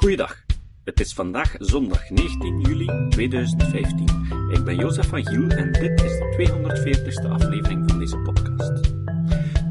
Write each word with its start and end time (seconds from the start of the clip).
Goeiedag. 0.00 0.44
Het 0.84 1.00
is 1.00 1.12
vandaag 1.12 1.54
zondag 1.58 2.10
19 2.10 2.60
juli 2.60 3.08
2015. 3.08 4.06
Ik 4.50 4.64
ben 4.64 4.76
Jozef 4.76 5.08
van 5.08 5.26
Giel 5.26 5.48
en 5.48 5.72
dit 5.72 6.02
is 6.02 6.18
de 6.18 6.34
240ste 6.36 7.30
aflevering 7.30 7.90
van 7.90 7.98
deze 7.98 8.18
podcast. 8.18 8.92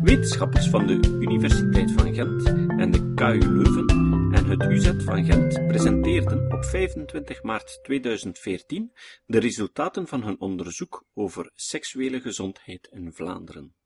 Wetenschappers 0.01 0.69
van 0.69 0.87
de 0.87 1.17
Universiteit 1.19 1.91
van 1.91 2.13
Gent 2.13 2.45
en 2.79 2.91
de 2.91 3.13
KU 3.13 3.51
Leuven 3.51 3.87
en 4.33 4.45
het 4.45 4.63
UZ 4.63 4.91
van 4.97 5.25
Gent 5.25 5.67
presenteerden 5.67 6.51
op 6.51 6.65
25 6.65 7.43
maart 7.43 7.79
2014 7.83 8.91
de 9.25 9.39
resultaten 9.39 10.07
van 10.07 10.23
hun 10.23 10.39
onderzoek 10.39 11.05
over 11.13 11.51
seksuele 11.55 12.21
gezondheid 12.21 12.89
in 12.91 13.13
Vlaanderen. 13.13 13.78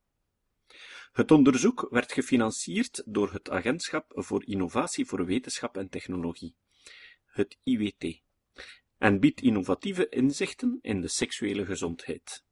Het 1.13 1.31
onderzoek 1.31 1.87
werd 1.89 2.11
gefinancierd 2.11 3.03
door 3.05 3.31
het 3.31 3.49
Agentschap 3.49 4.11
voor 4.15 4.45
Innovatie 4.45 5.05
voor 5.05 5.25
Wetenschap 5.25 5.77
en 5.77 5.89
Technologie, 5.89 6.55
het 7.25 7.57
IWT, 7.63 8.21
en 8.97 9.19
biedt 9.19 9.41
innovatieve 9.41 10.09
inzichten 10.09 10.79
in 10.81 11.01
de 11.01 11.07
seksuele 11.07 11.65
gezondheid. 11.65 12.43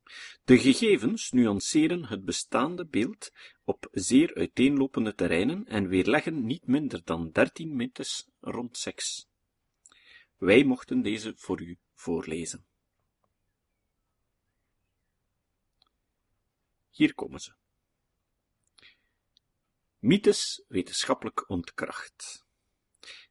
De 0.44 0.60
gegevens 0.60 1.32
nuanceren 1.32 2.06
het 2.06 2.26
bestaande 2.26 2.86
beeld 2.86 3.32
op 3.64 3.88
zeer 3.92 4.36
uiteenlopende 4.36 5.16
terreinen 5.16 5.68
en 5.68 5.88
weerleggen 5.88 6.46
niet 6.46 6.68
minder 6.68 7.02
dan 7.04 7.32
dertien 7.32 7.76
mythes 7.76 8.28
rond 8.40 8.78
seks. 8.78 9.28
Wij 10.38 10.64
mochten 10.64 11.02
deze 11.02 11.34
voor 11.36 11.62
u 11.62 11.78
voorlezen. 11.94 12.66
Hier 16.90 17.14
komen 17.14 17.40
ze. 17.40 17.60
Mythes 20.02 20.64
wetenschappelijk 20.68 21.50
ontkracht. 21.50 22.46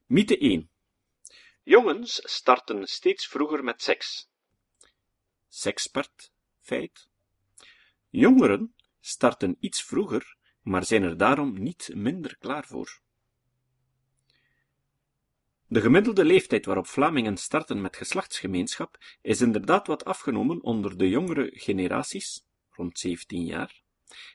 Mythe 0.05 0.37
1. 0.37 0.69
Jongens 1.63 2.21
starten 2.23 2.87
steeds 2.87 3.27
vroeger 3.27 3.63
met 3.63 3.81
seks. 3.81 4.29
Sekspert, 5.47 6.31
feit. 6.59 7.09
Jongeren 8.09 8.75
starten 8.99 9.57
iets 9.59 9.83
vroeger, 9.83 10.37
maar 10.61 10.85
zijn 10.85 11.03
er 11.03 11.17
daarom 11.17 11.59
niet 11.59 11.89
minder 11.93 12.37
klaar 12.37 12.65
voor. 12.65 12.99
De 15.67 15.81
gemiddelde 15.81 16.25
leeftijd 16.25 16.65
waarop 16.65 16.87
Vlamingen 16.87 17.37
starten 17.37 17.81
met 17.81 17.97
geslachtsgemeenschap 17.97 18.97
is 19.21 19.41
inderdaad 19.41 19.87
wat 19.87 20.05
afgenomen 20.05 20.61
onder 20.63 20.97
de 20.97 21.09
jongere 21.09 21.51
generaties, 21.53 22.45
rond 22.69 22.99
17 22.99 23.45
jaar, 23.45 23.81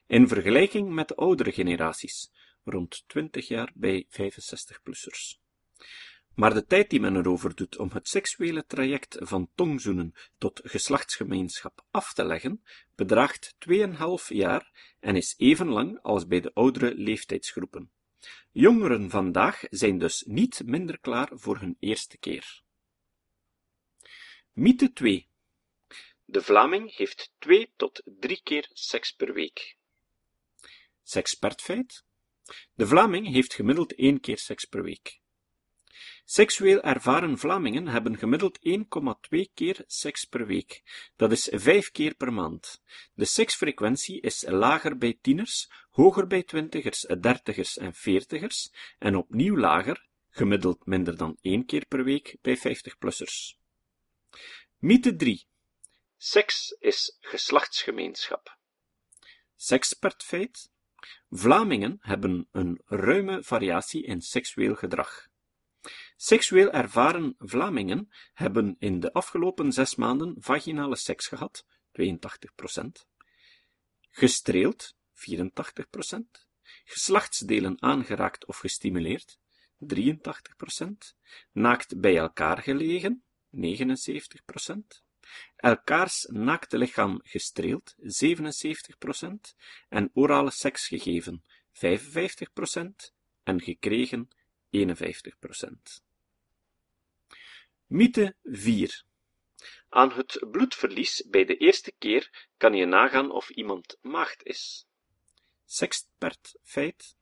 in 0.06 0.28
vergelijking 0.28 0.92
met 0.92 1.08
de 1.08 1.14
oudere 1.14 1.52
generaties, 1.52 2.30
rond 2.64 3.04
20 3.06 3.48
jaar 3.48 3.72
bij 3.74 4.06
65-plussers. 4.10 5.44
Maar 6.34 6.54
de 6.54 6.66
tijd 6.66 6.90
die 6.90 7.00
men 7.00 7.16
erover 7.16 7.54
doet 7.54 7.76
om 7.76 7.90
het 7.92 8.08
seksuele 8.08 8.64
traject 8.66 9.16
van 9.20 9.50
tongzoenen 9.54 10.14
tot 10.38 10.60
geslachtsgemeenschap 10.64 11.84
af 11.90 12.12
te 12.12 12.24
leggen, 12.24 12.62
bedraagt 12.94 13.54
2,5 13.70 13.78
jaar 14.28 14.94
en 15.00 15.16
is 15.16 15.34
even 15.36 15.68
lang 15.68 15.98
als 16.02 16.26
bij 16.26 16.40
de 16.40 16.54
oudere 16.54 16.94
leeftijdsgroepen. 16.94 17.90
Jongeren 18.52 19.10
vandaag 19.10 19.62
zijn 19.70 19.98
dus 19.98 20.24
niet 20.26 20.62
minder 20.64 20.98
klaar 20.98 21.28
voor 21.32 21.58
hun 21.58 21.76
eerste 21.80 22.18
keer. 22.18 22.62
Mythe 24.52 24.92
2 24.92 25.28
De 26.28 26.42
Vlaming 26.42 26.96
heeft 26.96 27.32
twee 27.38 27.72
tot 27.76 28.02
drie 28.04 28.40
keer 28.42 28.70
seks 28.72 29.12
per 29.12 29.32
week. 29.32 29.76
Sekspertfeit 31.02 32.04
De 32.74 32.86
Vlaming 32.86 33.32
heeft 33.32 33.54
gemiddeld 33.54 33.94
één 33.94 34.20
keer 34.20 34.38
seks 34.38 34.64
per 34.64 34.82
week. 34.82 35.20
Seksueel 36.24 36.80
ervaren 36.82 37.38
Vlamingen 37.38 37.86
hebben 37.86 38.18
gemiddeld 38.18 38.58
1,2 38.58 39.52
keer 39.54 39.84
seks 39.86 40.24
per 40.24 40.46
week. 40.46 40.82
Dat 41.16 41.32
is 41.32 41.48
5 41.52 41.90
keer 41.90 42.14
per 42.14 42.32
maand. 42.32 42.82
De 43.14 43.24
seksfrequentie 43.24 44.20
is 44.20 44.44
lager 44.48 44.98
bij 44.98 45.18
tieners, 45.20 45.70
hoger 45.90 46.26
bij 46.26 46.42
twintigers, 46.42 47.00
dertigers 47.00 47.76
en 47.78 47.94
veertigers, 47.94 48.72
en 48.98 49.16
opnieuw 49.16 49.56
lager, 49.56 50.06
gemiddeld 50.30 50.86
minder 50.86 51.16
dan 51.16 51.38
1 51.40 51.66
keer 51.66 51.86
per 51.86 52.04
week, 52.04 52.36
bij 52.42 52.58
50-plussers. 52.58 53.58
Mythe 54.78 55.16
3. 55.16 55.46
Seks 56.18 56.76
is 56.80 57.16
geslachtsgemeenschap. 57.20 58.58
Sekspertfeit. 59.54 60.70
Vlamingen 61.30 61.98
hebben 62.00 62.48
een 62.52 62.80
ruime 62.84 63.42
variatie 63.42 64.04
in 64.04 64.20
seksueel 64.20 64.74
gedrag. 64.74 65.28
Seksueel 66.16 66.70
ervaren 66.70 67.34
Vlamingen 67.38 68.12
hebben 68.32 68.76
in 68.78 69.00
de 69.00 69.12
afgelopen 69.12 69.72
zes 69.72 69.94
maanden 69.94 70.36
vaginale 70.38 70.96
seks 70.96 71.26
gehad, 71.26 71.66
82%, 71.92 73.06
gestreeld, 74.10 74.96
84%, 75.14 76.46
geslachtsdelen 76.84 77.82
aangeraakt 77.82 78.46
of 78.46 78.58
gestimuleerd, 78.58 79.38
83%, 79.94 81.14
naakt 81.52 82.00
bij 82.00 82.16
elkaar 82.16 82.62
gelegen, 82.62 83.24
79%, 83.50 85.05
elkaars 85.56 86.26
naakte 86.30 86.78
lichaam 86.78 87.20
gestreeld, 87.22 87.94
77%, 87.98 89.54
en 89.88 90.10
orale 90.14 90.50
seks 90.50 90.88
gegeven, 90.88 91.42
55%, 91.72 93.12
en 93.42 93.60
gekregen, 93.60 94.28
51%. 94.70 96.04
Mythe 97.86 98.34
4. 98.42 99.04
Aan 99.88 100.12
het 100.12 100.46
bloedverlies 100.50 101.26
bij 101.30 101.44
de 101.44 101.56
eerste 101.56 101.92
keer 101.98 102.48
kan 102.56 102.74
je 102.74 102.86
nagaan 102.86 103.30
of 103.30 103.50
iemand 103.50 103.98
maagd 104.00 104.42
is. 104.42 104.86
Sexpert 105.64 106.56
feit. 106.62 107.16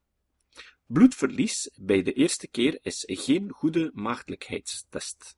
Bloedverlies 0.87 1.70
bij 1.81 2.03
de 2.03 2.12
eerste 2.12 2.48
keer 2.48 2.78
is 2.82 3.03
geen 3.06 3.50
goede 3.50 3.91
maagdelijkheidstest. 3.94 5.37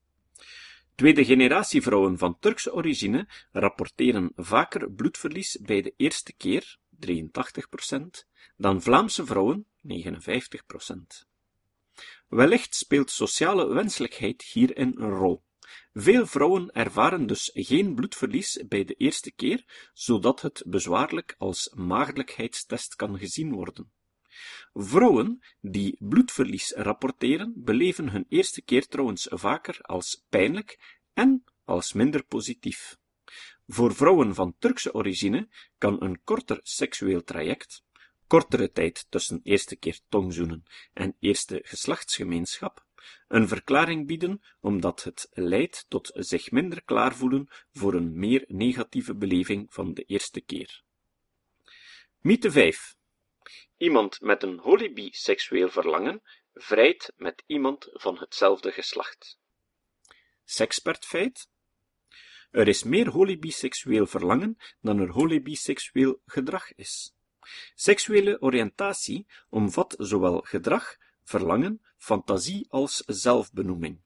Tweede 0.97 1.25
generatie 1.25 1.83
vrouwen 1.83 2.19
van 2.19 2.39
Turkse 2.39 2.73
origine 2.73 3.29
rapporteren 3.53 4.33
vaker 4.37 4.91
bloedverlies 4.91 5.59
bij 5.61 5.83
de 5.83 5.95
eerste 5.97 6.33
keer, 6.33 6.79
83%, 7.07 7.99
dan 8.57 8.83
Vlaamse 8.83 9.27
vrouwen, 9.27 9.67
59%. 9.83 11.27
Wellicht 12.29 12.75
speelt 12.75 13.11
sociale 13.11 13.67
wenselijkheid 13.67 14.43
hierin 14.43 14.95
een 14.97 15.11
rol. 15.11 15.43
Veel 15.93 16.27
vrouwen 16.27 16.71
ervaren 16.73 17.27
dus 17.27 17.51
geen 17.55 17.95
bloedverlies 17.95 18.65
bij 18.69 18.85
de 18.85 18.95
eerste 18.95 19.31
keer, 19.31 19.91
zodat 19.93 20.41
het 20.41 20.63
bezwaarlijk 20.67 21.35
als 21.39 21.73
maagdelijkheidstest 21.75 22.95
kan 22.95 23.19
gezien 23.19 23.53
worden. 23.53 23.91
Vrouwen 24.75 25.43
die 25.61 25.97
bloedverlies 25.99 26.73
rapporteren, 26.73 27.53
beleven 27.57 28.09
hun 28.09 28.27
eerste 28.29 28.63
keer 28.63 28.87
trouwens 28.87 29.27
vaker 29.31 29.79
als 29.81 30.25
pijnlijk 30.29 30.99
en 31.15 31.45
als 31.65 31.93
minder 31.93 32.25
positief. 32.25 32.97
Voor 33.67 33.95
vrouwen 33.95 34.35
van 34.35 34.55
Turkse 34.59 34.95
origine 34.95 35.49
kan 35.79 36.03
een 36.03 36.21
korter 36.25 36.61
seksueel 36.63 37.25
traject, 37.25 37.85
kortere 38.27 38.73
tijd 38.73 39.07
tussen 39.09 39.41
eerste 39.43 39.77
keer 39.77 39.99
tongzoenen 40.09 40.63
en 40.93 41.17
eerste 41.21 41.61
geslachtsgemeenschap, 41.65 42.85
een 43.29 43.49
verklaring 43.49 44.07
bieden 44.07 44.43
omdat 44.61 45.03
het 45.03 45.29
leidt 45.33 45.87
tot 45.89 46.11
zich 46.15 46.51
minder 46.51 46.83
klaar 46.83 47.15
voelen 47.15 47.49
voor 47.73 47.95
een 47.95 48.19
meer 48.19 48.45
negatieve 48.49 49.15
beleving 49.15 49.67
van 49.73 49.95
de 49.95 50.03
eerste 50.03 50.41
keer. 50.41 50.83
Mythe 52.21 52.51
5. 52.51 52.96
Iemand 53.77 54.21
met 54.21 54.43
een 54.43 54.59
holibi-seksueel 54.59 55.69
verlangen 55.69 56.23
vrijt 56.55 57.13
met 57.17 57.43
iemand 57.47 57.89
van 57.93 58.19
hetzelfde 58.19 58.73
geslacht. 58.73 59.39
Sekspertfeit. 60.45 61.49
Er 62.51 62.69
is 62.69 62.83
meer 62.83 63.09
holibi-seksueel 63.09 64.07
verlangen 64.07 64.57
dan 64.81 64.99
er 64.99 65.09
holibi-seksueel 65.09 66.21
gedrag 66.27 66.75
is. 66.75 67.15
Seksuele 67.75 68.41
oriëntatie 68.41 69.27
omvat 69.49 69.95
zowel 69.99 70.41
gedrag, 70.41 70.97
verlangen, 71.25 71.83
fantasie 71.97 72.67
als 72.69 73.03
zelfbenoeming. 73.07 74.01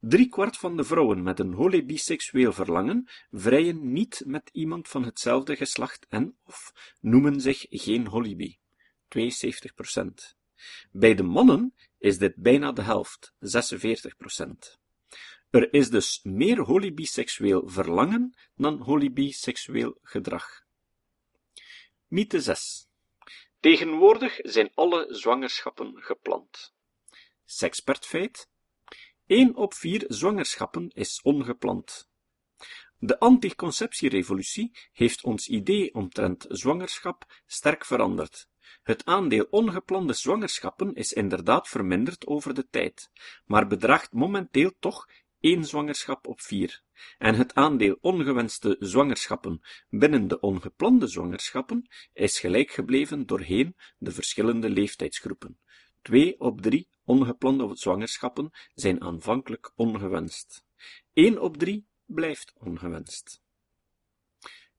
Driekwart 0.00 0.56
van 0.56 0.76
de 0.76 0.84
vrouwen 0.84 1.22
met 1.22 1.38
een 1.38 1.52
holibiseksueel 1.52 2.52
verlangen 2.52 3.08
vrijen 3.30 3.92
niet 3.92 4.22
met 4.26 4.50
iemand 4.52 4.88
van 4.88 5.04
hetzelfde 5.04 5.56
geslacht 5.56 6.06
en 6.08 6.38
of 6.44 6.72
noemen 7.00 7.40
zich 7.40 7.66
geen 7.68 8.06
holibi. 8.06 8.58
72%. 9.08 10.36
Bij 10.90 11.14
de 11.14 11.22
mannen 11.22 11.74
is 11.98 12.18
dit 12.18 12.36
bijna 12.36 12.72
de 12.72 12.82
helft, 12.82 13.32
46%. 13.38 14.78
Er 15.50 15.72
is 15.72 15.90
dus 15.90 16.20
meer 16.22 16.60
holibiseksueel 16.60 17.68
verlangen 17.68 18.34
dan 18.54 18.80
holibiseksueel 18.80 19.98
gedrag. 20.02 20.64
Mythe 22.06 22.40
6. 22.40 22.88
Tegenwoordig 23.60 24.38
zijn 24.42 24.70
alle 24.74 25.06
zwangerschappen 25.14 26.02
gepland. 26.02 26.74
Sekspertfeit. 27.44 28.48
1 29.26 29.56
op 29.56 29.74
4 29.74 30.04
zwangerschappen 30.08 30.90
is 30.90 31.20
ongepland. 31.22 32.08
De 32.98 33.18
anticonceptierevolutie 33.18 34.78
heeft 34.92 35.24
ons 35.24 35.48
idee 35.48 35.94
omtrent 35.94 36.46
zwangerschap 36.48 37.42
sterk 37.46 37.84
veranderd. 37.84 38.48
Het 38.82 39.04
aandeel 39.04 39.46
ongeplande 39.50 40.12
zwangerschappen 40.12 40.94
is 40.94 41.12
inderdaad 41.12 41.68
verminderd 41.68 42.26
over 42.26 42.54
de 42.54 42.68
tijd, 42.70 43.10
maar 43.44 43.66
bedraagt 43.66 44.12
momenteel 44.12 44.72
toch 44.78 45.06
één 45.40 45.64
zwangerschap 45.64 46.26
op 46.26 46.40
vier. 46.40 46.82
En 47.18 47.34
het 47.34 47.54
aandeel 47.54 47.98
ongewenste 48.00 48.76
zwangerschappen 48.78 49.60
binnen 49.88 50.28
de 50.28 50.40
ongeplande 50.40 51.06
zwangerschappen 51.06 51.88
is 52.12 52.38
gelijk 52.38 52.70
gebleven 52.70 53.26
doorheen 53.26 53.76
de 53.98 54.12
verschillende 54.12 54.70
leeftijdsgroepen. 54.70 55.58
Twee 56.02 56.40
op 56.40 56.60
drie 56.60 56.88
ongeplande 57.04 57.76
zwangerschappen 57.76 58.50
zijn 58.74 59.02
aanvankelijk 59.02 59.72
ongewenst. 59.74 60.64
Eén 61.12 61.40
op 61.40 61.56
drie 61.56 61.86
blijft 62.04 62.52
ongewenst. 62.54 63.42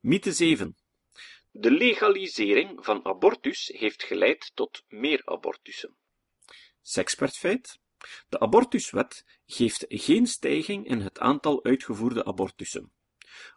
Mythe 0.00 0.32
7. 0.32 0.76
De 1.50 1.70
legalisering 1.70 2.84
van 2.84 3.04
abortus 3.04 3.70
heeft 3.74 4.02
geleid 4.02 4.50
tot 4.54 4.84
meer 4.88 5.22
abortussen. 5.24 5.96
Sexpertfeit. 6.80 7.78
De 8.28 8.40
abortuswet 8.40 9.24
geeft 9.46 9.84
geen 9.88 10.26
stijging 10.26 10.86
in 10.86 11.00
het 11.00 11.18
aantal 11.18 11.64
uitgevoerde 11.64 12.24
abortussen. 12.24 12.92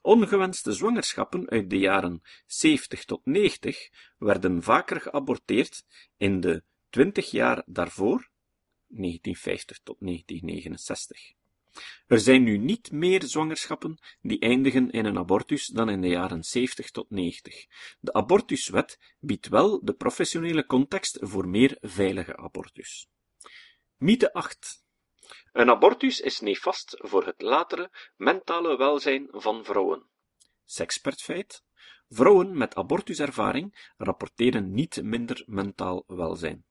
Ongewenste 0.02 0.72
zwangerschappen 0.72 1.50
uit 1.50 1.70
de 1.70 1.78
jaren 1.78 2.22
70 2.46 3.06
tot 3.06 3.26
90 3.26 3.90
werden 4.18 4.64
vaker 4.64 5.02
geaborteerd 5.02 5.86
in 6.18 6.40
de 6.40 6.64
20 6.90 7.32
jaar 7.32 7.64
daarvoor, 7.66 8.30
1950 8.88 9.80
tot 9.84 9.96
1969. 10.00 11.34
Er 12.08 12.20
zijn 12.20 12.44
nu 12.44 12.58
niet 12.58 12.92
meer 12.92 13.24
zwangerschappen 13.24 14.00
die 14.22 14.40
eindigen 14.40 14.90
in 14.90 15.06
een 15.06 15.18
abortus 15.18 15.68
dan 15.68 15.90
in 15.90 16.02
de 16.02 16.08
jaren 16.08 16.44
70 16.44 16.92
tot 16.92 17.10
90. 17.10 17.66
De 18.00 18.14
abortuswet 18.14 19.00
biedt 19.20 19.48
wel 19.48 19.86
de 19.86 19.94
professionele 19.94 20.66
context 20.66 21.18
voor 21.22 21.48
meer 21.48 21.78
veilige 21.82 22.38
abortus. 22.38 23.10
Mythe 23.98 24.34
8. 24.34 24.84
Een 25.52 25.70
abortus 25.70 26.20
is 26.20 26.40
nefast 26.40 26.96
voor 26.98 27.26
het 27.26 27.42
latere 27.42 27.92
mentale 28.16 28.78
welzijn 28.78 29.28
van 29.32 29.66
vrouwen. 29.66 30.10
Sexpertfeit. 30.66 31.64
Vrouwen 32.10 32.58
met 32.58 32.76
abortuservaring 32.76 33.94
rapporteren 33.98 34.72
niet 34.72 35.04
minder 35.04 35.44
mentaal 35.46 36.04
welzijn. 36.08 36.66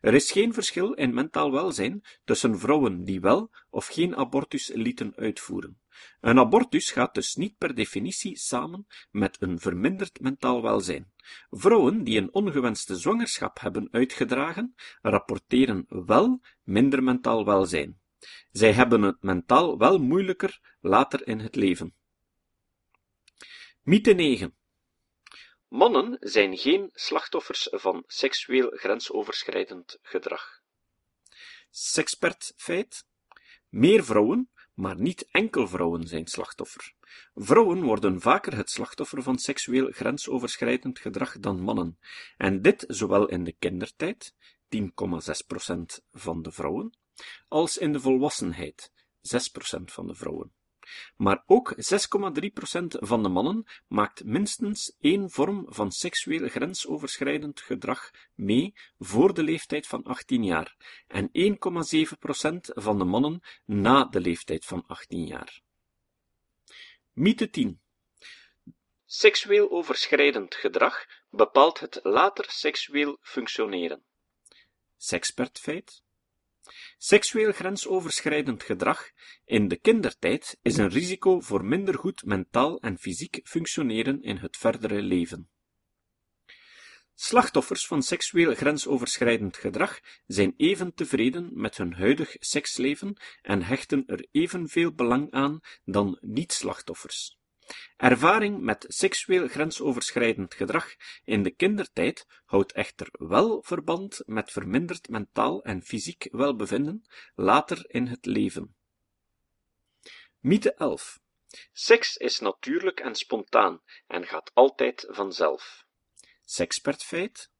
Er 0.00 0.14
is 0.14 0.32
geen 0.32 0.54
verschil 0.54 0.92
in 0.92 1.14
mentaal 1.14 1.52
welzijn 1.52 2.04
tussen 2.24 2.58
vrouwen 2.58 3.04
die 3.04 3.20
wel 3.20 3.50
of 3.70 3.86
geen 3.86 4.16
abortus 4.16 4.70
lieten 4.74 5.12
uitvoeren. 5.16 5.78
Een 6.20 6.38
abortus 6.38 6.90
gaat 6.90 7.14
dus 7.14 7.34
niet 7.34 7.58
per 7.58 7.74
definitie 7.74 8.38
samen 8.38 8.86
met 9.10 9.36
een 9.40 9.58
verminderd 9.58 10.20
mentaal 10.20 10.62
welzijn. 10.62 11.12
Vrouwen 11.50 12.04
die 12.04 12.18
een 12.18 12.34
ongewenste 12.34 12.96
zwangerschap 12.96 13.60
hebben 13.60 13.88
uitgedragen, 13.90 14.74
rapporteren 15.02 15.86
wel 15.88 16.40
minder 16.62 17.02
mentaal 17.02 17.44
welzijn. 17.44 18.00
Zij 18.50 18.72
hebben 18.72 19.02
het 19.02 19.22
mentaal 19.22 19.78
wel 19.78 19.98
moeilijker 19.98 20.76
later 20.80 21.26
in 21.26 21.38
het 21.38 21.56
leven. 21.56 21.94
Mythe 23.82 24.12
9. 24.12 24.54
Mannen 25.74 26.16
zijn 26.20 26.56
geen 26.56 26.90
slachtoffers 26.92 27.68
van 27.70 28.04
seksueel 28.06 28.70
grensoverschrijdend 28.70 29.98
gedrag. 30.02 30.60
Sexpert 31.70 32.52
feit. 32.56 33.06
Meer 33.68 34.04
vrouwen, 34.04 34.50
maar 34.74 35.00
niet 35.00 35.28
enkel 35.30 35.68
vrouwen 35.68 36.06
zijn 36.06 36.26
slachtoffer. 36.26 36.94
Vrouwen 37.34 37.82
worden 37.82 38.20
vaker 38.20 38.56
het 38.56 38.70
slachtoffer 38.70 39.22
van 39.22 39.38
seksueel 39.38 39.90
grensoverschrijdend 39.90 40.98
gedrag 40.98 41.38
dan 41.38 41.60
mannen, 41.60 41.98
en 42.36 42.62
dit 42.62 42.84
zowel 42.88 43.28
in 43.28 43.44
de 43.44 43.52
kindertijd, 43.52 44.34
10,6% 44.76 46.04
van 46.12 46.42
de 46.42 46.52
vrouwen, 46.52 46.98
als 47.48 47.78
in 47.78 47.92
de 47.92 48.00
volwassenheid, 48.00 48.92
6% 49.16 49.84
van 49.84 50.06
de 50.06 50.14
vrouwen. 50.14 50.52
Maar 51.16 51.42
ook 51.46 51.74
6,3% 51.74 52.86
van 52.86 53.22
de 53.22 53.28
mannen 53.28 53.64
maakt 53.86 54.24
minstens 54.24 54.96
één 55.00 55.30
vorm 55.30 55.66
van 55.68 55.92
seksueel 55.92 56.48
grensoverschrijdend 56.48 57.60
gedrag 57.60 58.10
mee 58.34 58.74
voor 58.98 59.34
de 59.34 59.42
leeftijd 59.42 59.86
van 59.86 60.02
18 60.02 60.44
jaar 60.44 60.76
en 61.06 61.30
1,7% 61.32 62.58
van 62.60 62.98
de 62.98 63.04
mannen 63.04 63.40
na 63.64 64.04
de 64.04 64.20
leeftijd 64.20 64.64
van 64.64 64.84
18 64.86 65.26
jaar. 65.26 65.62
Mythe 67.12 67.50
10. 67.50 67.80
Seksueel 69.06 69.70
overschrijdend 69.70 70.54
gedrag 70.54 71.06
bepaalt 71.30 71.80
het 71.80 72.00
later 72.02 72.44
seksueel 72.48 73.18
functioneren. 73.20 74.02
Sexpertfeit. 74.96 76.03
Seksueel 76.98 77.52
grensoverschrijdend 77.52 78.62
gedrag 78.62 79.10
in 79.44 79.68
de 79.68 79.76
kindertijd 79.76 80.58
is 80.62 80.76
een 80.76 80.88
risico 80.88 81.40
voor 81.40 81.64
minder 81.64 81.98
goed 81.98 82.24
mentaal 82.24 82.80
en 82.80 82.98
fysiek 82.98 83.40
functioneren 83.44 84.22
in 84.22 84.36
het 84.36 84.56
verdere 84.56 85.02
leven. 85.02 85.48
Slachtoffers 87.14 87.86
van 87.86 88.02
seksueel 88.02 88.54
grensoverschrijdend 88.54 89.56
gedrag 89.56 90.00
zijn 90.26 90.54
even 90.56 90.94
tevreden 90.94 91.50
met 91.52 91.76
hun 91.76 91.94
huidig 91.94 92.36
seksleven 92.38 93.16
en 93.42 93.62
hechten 93.62 94.06
er 94.06 94.26
evenveel 94.30 94.92
belang 94.92 95.30
aan 95.30 95.60
dan 95.84 96.18
niet-slachtoffers. 96.20 97.38
Ervaring 97.96 98.60
met 98.60 98.84
seksueel 98.88 99.48
grensoverschrijdend 99.48 100.54
gedrag 100.54 100.94
in 101.24 101.42
de 101.42 101.50
kindertijd 101.50 102.26
houdt 102.44 102.72
echter 102.72 103.08
wel 103.10 103.62
verband 103.62 104.22
met 104.26 104.52
verminderd 104.52 105.08
mentaal 105.08 105.62
en 105.62 105.82
fysiek 105.82 106.28
welbevinden 106.30 107.04
later 107.34 107.84
in 107.88 108.06
het 108.06 108.26
leven. 108.26 108.74
Mythe 110.38 110.74
11. 110.74 111.20
Seks 111.72 112.16
is 112.16 112.38
natuurlijk 112.38 113.00
en 113.00 113.14
spontaan 113.14 113.82
en 114.06 114.26
gaat 114.26 114.50
altijd 114.54 115.06
vanzelf. 115.08 115.84
Sexpertfeit. 116.44 117.50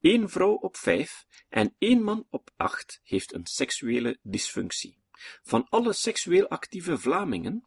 Één 0.00 0.28
vrouw 0.28 0.54
op 0.54 0.76
vijf 0.76 1.26
en 1.48 1.74
één 1.78 2.02
man 2.02 2.26
op 2.30 2.50
acht 2.56 3.00
heeft 3.02 3.34
een 3.34 3.46
seksuele 3.46 4.18
dysfunctie. 4.22 4.98
Van 5.42 5.66
alle 5.68 5.92
seksueel 5.92 6.48
actieve 6.48 6.98
Vlamingen 6.98 7.66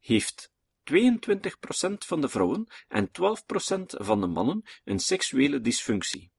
heeft 0.00 0.52
22% 0.92 2.06
van 2.06 2.20
de 2.20 2.28
vrouwen 2.28 2.66
en 2.88 3.08
12% 3.08 3.10
van 3.86 4.20
de 4.20 4.26
mannen 4.26 4.62
een 4.84 4.98
seksuele 4.98 5.60
dysfunctie. 5.60 6.30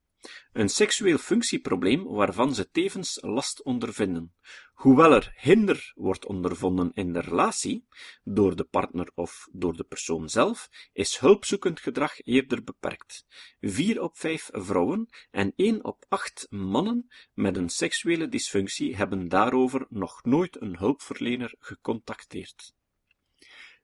Een 0.52 0.70
seksueel 0.70 1.18
functieprobleem 1.18 2.04
waarvan 2.04 2.56
ze 2.56 2.70
tevens 2.70 3.18
last 3.22 3.64
ondervinden. 3.64 4.34
Hoewel 4.74 5.14
er 5.14 5.34
hinder 5.36 5.92
wordt 5.96 6.26
ondervonden 6.26 6.92
in 6.94 7.14
de 7.14 7.20
relatie, 7.20 7.88
door 8.24 8.56
de 8.56 8.64
partner 8.64 9.12
of 9.16 9.48
door 9.52 9.78
de 9.78 9.84
persoon 9.84 10.30
zelf, 10.30 10.70
is 10.94 11.18
hulpzoekend 11.18 11.80
gedrag 11.80 12.22
eerder 12.22 12.64
beperkt. 12.64 13.26
4 13.60 14.02
op 14.02 14.18
5 14.18 14.50
vrouwen 14.52 15.10
en 15.32 15.54
1 15.56 15.84
op 15.84 16.06
8 16.08 16.48
mannen 16.50 17.08
met 17.34 17.58
een 17.58 17.70
seksuele 17.70 18.28
dysfunctie 18.28 18.96
hebben 18.96 19.28
daarover 19.28 19.86
nog 19.90 20.24
nooit 20.24 20.62
een 20.62 20.78
hulpverlener 20.78 21.56
gecontacteerd. 21.60 22.76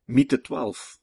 Mythe 0.05 0.41
12. 0.41 0.99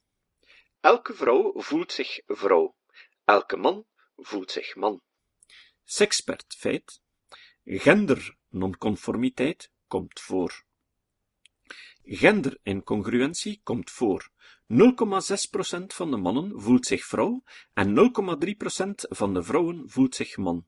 Elke 0.80 1.14
vrouw 1.14 1.52
voelt 1.57 1.92
zich 1.92 2.21
vrouw. 2.26 2.76
Elke 3.25 3.57
man 3.57 3.87
voelt 4.16 4.50
zich 4.50 4.76
man. 4.76 5.02
Sexpert 5.85 6.54
feit. 6.59 7.00
Gender-nonconformiteit 7.64 9.71
komt 9.87 10.21
voor. 10.21 10.64
Genderincongruentie 12.02 13.61
komt 13.62 13.90
voor. 13.90 14.30
0,6% 14.69 14.75
van 15.87 16.11
de 16.11 16.16
mannen 16.16 16.61
voelt 16.61 16.87
zich 16.87 17.04
vrouw 17.04 17.42
en 17.73 17.97
0,3% 17.97 18.02
van 18.95 19.35
de 19.35 19.42
vrouwen 19.42 19.90
voelt 19.90 20.14
zich 20.14 20.37
man. 20.37 20.66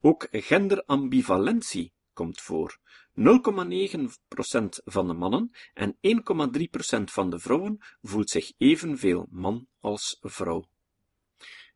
Ook 0.00 0.28
genderambivalentie 0.30 1.94
komt 2.16 2.40
voor. 2.40 2.78
0,9% 3.14 3.22
van 4.84 5.06
de 5.06 5.12
mannen 5.12 5.50
en 5.74 5.96
1,3% 5.96 7.04
van 7.04 7.30
de 7.30 7.38
vrouwen 7.38 7.78
voelt 8.02 8.30
zich 8.30 8.52
evenveel 8.58 9.26
man 9.30 9.68
als 9.80 10.18
vrouw. 10.20 10.68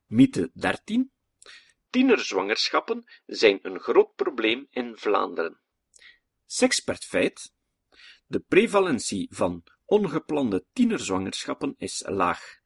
Mythe 0.07 0.51
13. 0.55 1.13
Tienerzwangerschappen 1.91 3.05
zijn 3.27 3.59
een 3.63 3.81
groot 3.81 4.15
probleem 4.15 4.67
in 4.71 4.97
Vlaanderen. 4.97 5.61
Sexpertfeit. 6.47 7.53
De 8.27 8.41
prevalentie 8.41 9.29
van 9.31 9.65
ongeplande 9.85 10.65
tienerzwangerschappen 10.73 11.75
is 11.79 12.05
laag. 12.09 12.59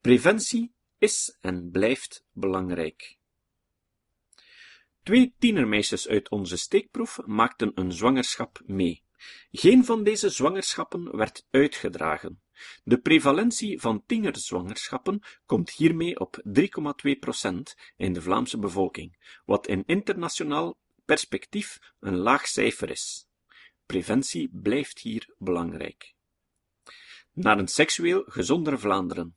Preventie 0.00 0.74
is 0.98 1.36
en 1.40 1.70
blijft 1.70 2.24
belangrijk. 2.32 3.20
Twee 5.02 5.34
tienermeisjes 5.38 6.08
uit 6.08 6.28
onze 6.28 6.56
steekproef 6.56 7.20
maakten 7.26 7.72
een 7.74 7.92
zwangerschap 7.92 8.60
mee. 8.66 9.02
Geen 9.50 9.84
van 9.84 10.04
deze 10.04 10.28
zwangerschappen 10.28 11.16
werd 11.16 11.46
uitgedragen. 11.50 12.42
De 12.84 12.98
prevalentie 12.98 13.80
van 13.80 14.02
tienerzwangerschappen 14.06 15.22
komt 15.46 15.70
hiermee 15.70 16.20
op 16.20 16.42
3,2 16.58 17.18
procent 17.20 17.76
in 17.96 18.12
de 18.12 18.22
Vlaamse 18.22 18.58
bevolking, 18.58 19.40
wat 19.44 19.66
in 19.66 19.82
internationaal 19.86 20.78
perspectief 21.04 21.78
een 22.00 22.16
laag 22.16 22.46
cijfer 22.46 22.90
is. 22.90 23.26
Preventie 23.86 24.50
blijft 24.52 24.98
hier 24.98 25.34
belangrijk. 25.38 26.14
Naar 27.32 27.58
een 27.58 27.68
seksueel 27.68 28.24
gezonder 28.26 28.78
Vlaanderen. 28.78 29.36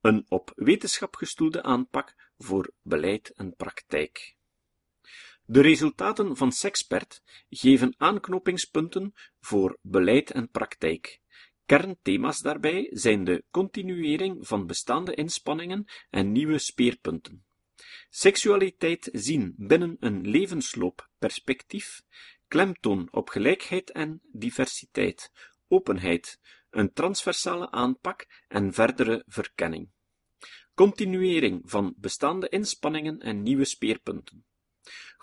Een 0.00 0.24
op 0.28 0.52
wetenschap 0.54 1.14
gestoelde 1.14 1.62
aanpak 1.62 2.14
voor 2.38 2.72
beleid 2.82 3.32
en 3.34 3.54
praktijk. 3.56 4.36
De 5.52 5.60
resultaten 5.60 6.36
van 6.36 6.52
Sexpert 6.52 7.22
geven 7.50 7.94
aanknopingspunten 7.96 9.14
voor 9.40 9.78
beleid 9.82 10.30
en 10.30 10.50
praktijk. 10.50 11.20
Kernthema's 11.66 12.40
daarbij 12.40 12.88
zijn 12.90 13.24
de 13.24 13.44
continuering 13.50 14.46
van 14.46 14.66
bestaande 14.66 15.14
inspanningen 15.14 15.84
en 16.10 16.32
nieuwe 16.32 16.58
speerpunten. 16.58 17.44
Seksualiteit 18.10 19.08
zien 19.12 19.54
binnen 19.56 19.96
een 20.00 20.28
levensloopperspectief, 20.28 22.02
klemtoon 22.48 23.08
op 23.10 23.28
gelijkheid 23.28 23.90
en 23.90 24.20
diversiteit, 24.30 25.32
openheid, 25.68 26.40
een 26.70 26.92
transversale 26.92 27.70
aanpak 27.70 28.26
en 28.48 28.72
verdere 28.72 29.24
verkenning. 29.26 29.90
Continuering 30.74 31.62
van 31.64 31.94
bestaande 31.96 32.48
inspanningen 32.48 33.18
en 33.18 33.42
nieuwe 33.42 33.64
speerpunten. 33.64 34.44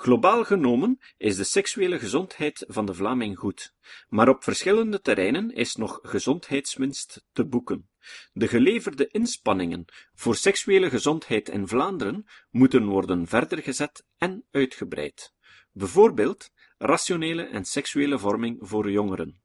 Globaal 0.02 0.44
genomen 0.44 1.00
is 1.18 1.36
de 1.36 1.44
seksuele 1.44 2.00
gezondheid 2.00 2.66
van 2.68 2.86
de 2.86 2.94
Vlaming 2.94 3.38
goed, 3.38 3.74
maar 4.10 4.30
op 4.30 4.44
verschillende 4.44 5.02
terreinen 5.02 5.52
is 5.52 5.76
nog 5.76 6.00
gezondheidswinst 6.02 7.26
te 7.32 7.46
boeken. 7.46 7.90
De 8.34 8.48
geleverde 8.48 9.08
inspanningen 9.08 9.86
voor 10.14 10.36
seksuele 10.36 10.90
gezondheid 10.90 11.50
in 11.50 11.68
Vlaanderen 11.68 12.26
moeten 12.50 12.86
worden 12.86 13.28
verder 13.28 13.58
gezet 13.58 14.06
en 14.18 14.46
uitgebreid. 14.52 15.34
Bijvoorbeeld 15.72 16.52
rationele 16.78 17.44
en 17.44 17.66
seksuele 17.66 18.20
vorming 18.20 18.58
voor 18.62 18.92
jongeren. 18.92 19.42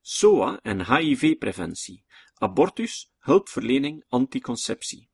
SOA 0.00 0.58
en 0.62 0.96
HIV-preventie, 0.96 2.04
abortus, 2.34 3.12
hulpverlening, 3.18 4.04
anticonceptie. 4.08 5.10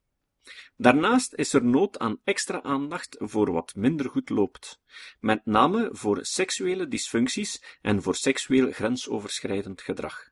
Daarnaast 0.80 1.34
is 1.34 1.52
er 1.52 1.64
nood 1.64 1.98
aan 1.98 2.20
extra 2.24 2.62
aandacht 2.62 3.16
voor 3.18 3.52
wat 3.52 3.74
minder 3.74 4.10
goed 4.10 4.28
loopt, 4.28 4.80
met 5.20 5.46
name 5.46 5.88
voor 5.92 6.18
seksuele 6.24 6.88
dysfuncties 6.88 7.62
en 7.80 8.02
voor 8.02 8.14
seksueel 8.14 8.72
grensoverschrijdend 8.72 9.82
gedrag. 9.82 10.30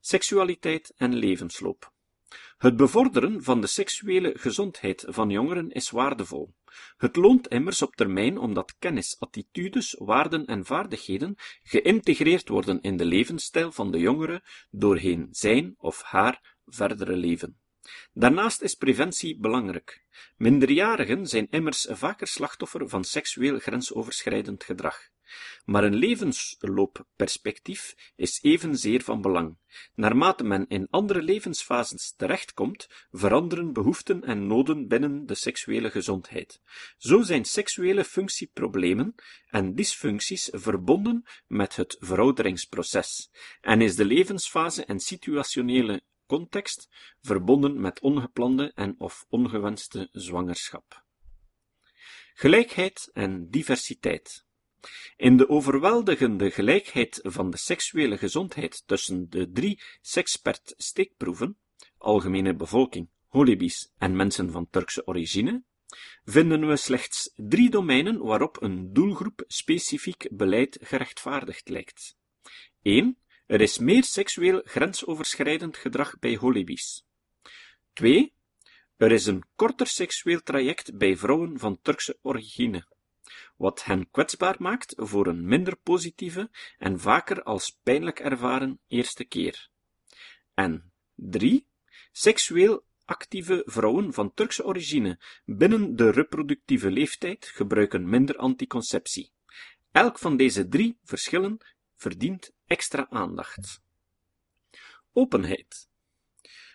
Seksualiteit 0.00 0.92
en 0.96 1.14
levensloop. 1.14 1.92
Het 2.58 2.76
bevorderen 2.76 3.42
van 3.42 3.60
de 3.60 3.66
seksuele 3.66 4.32
gezondheid 4.38 5.04
van 5.08 5.30
jongeren 5.30 5.70
is 5.70 5.90
waardevol. 5.90 6.54
Het 6.96 7.16
loont 7.16 7.48
immers 7.48 7.82
op 7.82 7.96
termijn 7.96 8.38
omdat 8.38 8.74
kennis, 8.78 9.16
attitudes, 9.18 9.94
waarden 9.98 10.46
en 10.46 10.64
vaardigheden 10.64 11.34
geïntegreerd 11.62 12.48
worden 12.48 12.80
in 12.80 12.96
de 12.96 13.04
levensstijl 13.04 13.72
van 13.72 13.90
de 13.90 13.98
jongere 13.98 14.42
doorheen 14.70 15.28
zijn 15.30 15.74
of 15.78 16.02
haar 16.02 16.56
verdere 16.66 17.16
leven. 17.16 17.58
Daarnaast 18.12 18.62
is 18.62 18.74
preventie 18.74 19.38
belangrijk. 19.38 20.04
Minderjarigen 20.36 21.26
zijn 21.26 21.46
immers 21.50 21.86
vaker 21.90 22.26
slachtoffer 22.26 22.88
van 22.88 23.04
seksueel 23.04 23.58
grensoverschrijdend 23.58 24.64
gedrag. 24.64 25.08
Maar 25.64 25.84
een 25.84 25.94
levensloopperspectief 25.94 27.94
is 28.16 28.38
evenzeer 28.42 29.02
van 29.02 29.20
belang. 29.20 29.58
Naarmate 29.94 30.44
men 30.44 30.66
in 30.68 30.86
andere 30.90 31.22
levensfases 31.22 32.14
terechtkomt, 32.16 32.88
veranderen 33.10 33.72
behoeften 33.72 34.24
en 34.24 34.46
noden 34.46 34.88
binnen 34.88 35.26
de 35.26 35.34
seksuele 35.34 35.90
gezondheid. 35.90 36.60
Zo 36.96 37.22
zijn 37.22 37.44
seksuele 37.44 38.04
functieproblemen 38.04 39.14
en 39.50 39.74
dysfuncties 39.74 40.48
verbonden 40.52 41.24
met 41.46 41.76
het 41.76 41.96
verouderingsproces, 42.00 43.30
en 43.60 43.80
is 43.80 43.96
de 43.96 44.04
levensfase 44.04 44.84
en 44.84 45.00
situationele 45.00 46.02
context 46.30 46.88
verbonden 47.20 47.80
met 47.80 48.00
ongeplande 48.00 48.72
en 48.74 48.94
of 48.98 49.26
ongewenste 49.28 50.08
zwangerschap. 50.12 51.04
Gelijkheid 52.34 53.10
en 53.12 53.48
diversiteit. 53.48 54.44
In 55.16 55.36
de 55.36 55.48
overweldigende 55.48 56.50
gelijkheid 56.50 57.20
van 57.22 57.50
de 57.50 57.56
seksuele 57.56 58.18
gezondheid 58.18 58.82
tussen 58.86 59.30
de 59.30 59.50
drie 59.50 59.82
sekspert 60.00 60.74
steekproeven, 60.76 61.58
algemene 61.98 62.54
bevolking, 62.54 63.08
holibies 63.26 63.92
en 63.98 64.16
mensen 64.16 64.50
van 64.50 64.68
Turkse 64.70 65.06
origine, 65.06 65.62
vinden 66.24 66.68
we 66.68 66.76
slechts 66.76 67.32
drie 67.36 67.70
domeinen 67.70 68.18
waarop 68.18 68.62
een 68.62 68.92
doelgroep 68.92 69.44
specifiek 69.46 70.28
beleid 70.30 70.78
gerechtvaardigd 70.80 71.68
lijkt. 71.68 72.16
1. 72.82 73.18
Er 73.50 73.60
is 73.60 73.78
meer 73.78 74.04
seksueel 74.04 74.62
grensoverschrijdend 74.64 75.76
gedrag 75.76 76.18
bij 76.18 76.36
holibies. 76.36 77.04
2. 77.92 78.34
Er 78.96 79.12
is 79.12 79.26
een 79.26 79.44
korter 79.56 79.86
seksueel 79.86 80.42
traject 80.42 80.98
bij 80.98 81.16
vrouwen 81.16 81.58
van 81.58 81.78
Turkse 81.82 82.18
origine, 82.22 82.86
wat 83.56 83.84
hen 83.84 84.10
kwetsbaar 84.10 84.56
maakt 84.58 84.94
voor 84.96 85.26
een 85.26 85.46
minder 85.46 85.76
positieve 85.76 86.50
en 86.78 87.00
vaker 87.00 87.42
als 87.42 87.78
pijnlijk 87.82 88.20
ervaren 88.20 88.80
eerste 88.88 89.24
keer. 89.24 89.68
En 90.54 90.92
3. 91.14 91.66
Seksueel 92.12 92.84
actieve 93.04 93.62
vrouwen 93.66 94.12
van 94.12 94.34
Turkse 94.34 94.64
origine 94.64 95.18
binnen 95.44 95.96
de 95.96 96.10
reproductieve 96.10 96.90
leeftijd 96.90 97.46
gebruiken 97.46 98.08
minder 98.08 98.36
anticonceptie. 98.36 99.32
Elk 99.92 100.18
van 100.18 100.36
deze 100.36 100.68
drie 100.68 100.98
verschillen 101.04 101.58
verdient 101.96 102.52
extra 102.70 103.06
aandacht. 103.10 103.82
Openheid. 105.12 105.88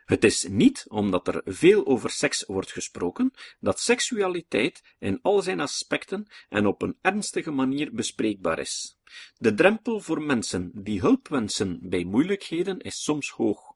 Het 0.06 0.24
is 0.24 0.48
niet 0.48 0.86
omdat 0.88 1.28
er 1.28 1.42
veel 1.46 1.86
over 1.86 2.10
seks 2.10 2.44
wordt 2.46 2.72
gesproken, 2.72 3.34
dat 3.60 3.80
seksualiteit 3.80 4.84
in 5.00 5.20
al 5.22 5.42
zijn 5.42 5.60
aspecten 5.60 6.28
en 6.50 6.66
op 6.68 6.82
een 6.82 6.98
ernstige 7.02 7.52
manier 7.52 7.94
bespreekbaar 7.94 8.60
is. 8.60 8.98
De 9.38 9.54
drempel 9.54 10.00
voor 10.00 10.22
mensen 10.22 10.72
die 10.74 11.00
hulp 11.00 11.28
wensen 11.28 11.80
bij 11.82 12.04
moeilijkheden 12.04 12.80
is 12.80 13.04
soms 13.04 13.30
hoog. 13.30 13.74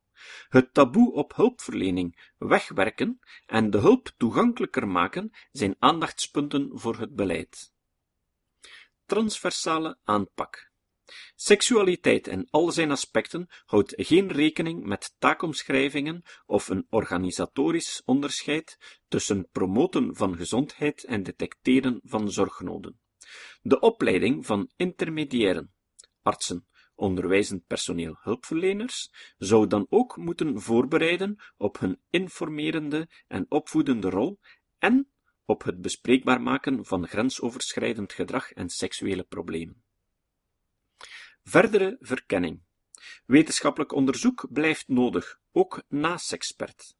Het 0.49 0.73
taboe 0.73 1.13
op 1.13 1.35
hulpverlening 1.35 2.31
wegwerken 2.37 3.19
en 3.45 3.69
de 3.69 3.77
hulp 3.77 4.11
toegankelijker 4.17 4.87
maken 4.87 5.31
zijn 5.51 5.75
aandachtspunten 5.79 6.69
voor 6.73 6.97
het 6.97 7.15
beleid. 7.15 7.71
Transversale 9.05 9.97
aanpak. 10.03 10.68
Seksualiteit 11.35 12.27
in 12.27 12.47
al 12.49 12.71
zijn 12.71 12.91
aspecten 12.91 13.47
houdt 13.65 13.93
geen 13.95 14.31
rekening 14.31 14.83
met 14.83 15.15
taakomschrijvingen 15.17 16.23
of 16.45 16.69
een 16.69 16.85
organisatorisch 16.89 18.01
onderscheid 18.05 18.77
tussen 19.07 19.49
promoten 19.51 20.15
van 20.15 20.37
gezondheid 20.37 21.03
en 21.03 21.23
detecteren 21.23 21.99
van 22.03 22.31
zorgnoden. 22.31 22.99
De 23.61 23.79
opleiding 23.79 24.45
van 24.45 24.71
intermediairen, 24.75 25.73
artsen, 26.21 26.67
onderwijzend 26.95 27.65
personeel 27.65 28.17
hulpverleners, 28.21 29.11
zou 29.37 29.67
dan 29.67 29.85
ook 29.89 30.17
moeten 30.17 30.61
voorbereiden 30.61 31.35
op 31.57 31.79
hun 31.79 32.01
informerende 32.09 33.09
en 33.27 33.45
opvoedende 33.49 34.09
rol 34.09 34.39
en 34.77 35.11
op 35.45 35.63
het 35.63 35.81
bespreekbaar 35.81 36.41
maken 36.41 36.85
van 36.85 37.07
grensoverschrijdend 37.07 38.13
gedrag 38.13 38.51
en 38.51 38.69
seksuele 38.69 39.23
problemen. 39.23 39.83
Verdere 41.49 41.97
verkenning. 41.99 42.61
Wetenschappelijk 43.25 43.91
onderzoek 43.91 44.47
blijft 44.49 44.87
nodig, 44.87 45.39
ook 45.51 45.83
na 45.87 46.17
Sexpert. 46.17 46.95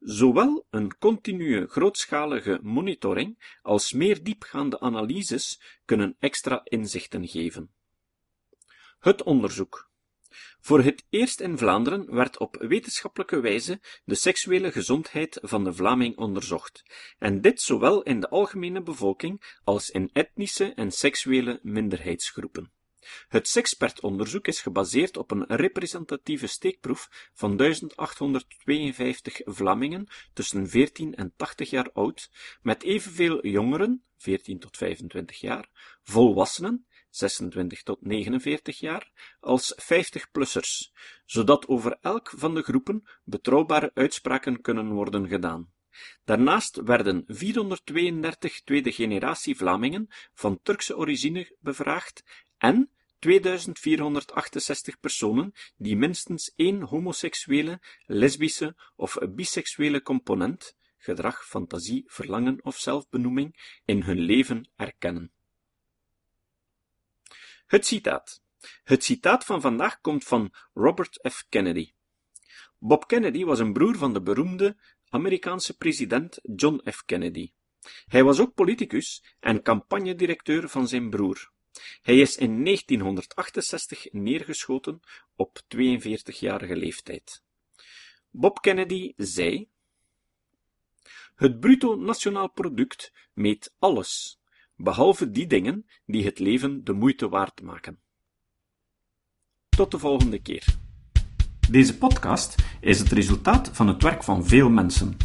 Zowel 0.00 0.66
een 0.70 0.98
continue 0.98 1.66
grootschalige 1.66 2.58
monitoring 2.62 3.58
als 3.62 3.92
meer 3.92 4.22
diepgaande 4.22 4.80
analyses 4.80 5.60
kunnen 5.84 6.16
extra 6.18 6.60
inzichten 6.64 7.28
geven. 7.28 7.70
Het 8.98 9.22
onderzoek. 9.22 9.90
Voor 10.60 10.82
het 10.82 11.04
eerst 11.10 11.40
in 11.40 11.58
Vlaanderen 11.58 12.14
werd 12.14 12.38
op 12.38 12.56
wetenschappelijke 12.56 13.40
wijze 13.40 13.80
de 14.04 14.14
seksuele 14.14 14.72
gezondheid 14.72 15.38
van 15.42 15.64
de 15.64 15.74
Vlaming 15.74 16.16
onderzocht, 16.16 16.82
en 17.18 17.40
dit 17.40 17.60
zowel 17.60 18.02
in 18.02 18.20
de 18.20 18.28
algemene 18.28 18.82
bevolking 18.82 19.58
als 19.64 19.90
in 19.90 20.10
etnische 20.12 20.72
en 20.74 20.90
seksuele 20.90 21.60
minderheidsgroepen. 21.62 22.73
Het 23.28 23.48
Sexpert-onderzoek 23.48 24.46
is 24.46 24.60
gebaseerd 24.60 25.16
op 25.16 25.30
een 25.30 25.44
representatieve 25.46 26.46
steekproef 26.46 27.30
van 27.34 27.56
1852 27.56 29.40
Vlamingen 29.44 30.06
tussen 30.32 30.68
14 30.68 31.14
en 31.14 31.32
80 31.36 31.70
jaar 31.70 31.90
oud, 31.92 32.30
met 32.62 32.82
evenveel 32.82 33.46
jongeren, 33.46 34.04
14 34.16 34.58
tot 34.58 34.76
25 34.76 35.40
jaar, 35.40 35.68
volwassenen, 36.02 36.86
26 37.10 37.82
tot 37.82 38.00
49 38.00 38.78
jaar, 38.78 39.36
als 39.40 39.74
50-plussers, 39.82 40.92
zodat 41.24 41.68
over 41.68 41.98
elk 42.00 42.32
van 42.36 42.54
de 42.54 42.62
groepen 42.62 43.08
betrouwbare 43.24 43.90
uitspraken 43.94 44.60
kunnen 44.60 44.92
worden 44.92 45.28
gedaan. 45.28 45.72
Daarnaast 46.24 46.76
werden 46.82 47.24
432 47.26 48.62
tweede 48.62 48.92
generatie 48.92 49.56
Vlamingen 49.56 50.08
van 50.32 50.60
Turkse 50.62 50.96
origine 50.96 51.56
bevraagd 51.60 52.24
en 52.64 52.90
2468 53.18 55.00
personen 55.00 55.52
die 55.76 55.96
minstens 55.96 56.52
één 56.56 56.82
homoseksuele, 56.82 57.80
lesbische 58.06 58.74
of 58.96 59.16
biseksuele 59.28 60.02
component, 60.02 60.76
gedrag, 60.96 61.44
fantasie, 61.46 62.04
verlangen 62.06 62.58
of 62.64 62.78
zelfbenoeming, 62.78 63.80
in 63.84 64.02
hun 64.02 64.18
leven 64.18 64.68
erkennen. 64.76 65.32
Het 67.66 67.86
citaat. 67.86 68.42
Het 68.84 69.04
citaat 69.04 69.44
van 69.44 69.60
vandaag 69.60 70.00
komt 70.00 70.24
van 70.24 70.52
Robert 70.74 71.28
F. 71.30 71.44
Kennedy. 71.48 71.92
Bob 72.78 73.06
Kennedy 73.06 73.44
was 73.44 73.58
een 73.58 73.72
broer 73.72 73.96
van 73.96 74.12
de 74.12 74.22
beroemde 74.22 74.76
Amerikaanse 75.08 75.76
president 75.76 76.38
John 76.42 76.90
F. 76.90 77.04
Kennedy. 77.04 77.52
Hij 78.06 78.24
was 78.24 78.40
ook 78.40 78.54
politicus 78.54 79.24
en 79.40 79.62
campagnedirecteur 79.62 80.68
van 80.68 80.88
zijn 80.88 81.10
broer. 81.10 81.52
Hij 82.02 82.18
is 82.18 82.36
in 82.36 82.64
1968 82.64 84.12
neergeschoten 84.12 85.00
op 85.36 85.60
42-jarige 85.76 86.76
leeftijd. 86.76 87.42
Bob 88.30 88.60
Kennedy 88.60 89.12
zei: 89.16 89.68
Het 91.34 91.60
bruto 91.60 91.94
nationaal 91.96 92.50
product 92.50 93.12
meet 93.32 93.74
alles, 93.78 94.40
behalve 94.76 95.30
die 95.30 95.46
dingen 95.46 95.86
die 96.06 96.24
het 96.24 96.38
leven 96.38 96.84
de 96.84 96.92
moeite 96.92 97.28
waard 97.28 97.62
maken. 97.62 98.00
Tot 99.68 99.90
de 99.90 99.98
volgende 99.98 100.42
keer. 100.42 100.64
Deze 101.70 101.98
podcast 101.98 102.54
is 102.80 102.98
het 102.98 103.12
resultaat 103.12 103.68
van 103.72 103.88
het 103.88 104.02
werk 104.02 104.22
van 104.22 104.46
veel 104.46 104.70
mensen. 104.70 105.16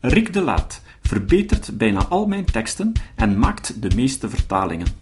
Rick 0.00 0.32
de 0.32 0.40
Laat 0.40 0.82
verbetert 1.00 1.78
bijna 1.78 2.06
al 2.06 2.26
mijn 2.26 2.44
teksten 2.44 2.92
en 3.16 3.38
maakt 3.38 3.82
de 3.82 3.94
meeste 3.94 4.28
vertalingen. 4.28 5.01